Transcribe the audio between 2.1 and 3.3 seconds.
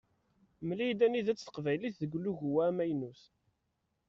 ulugu-a amaynut.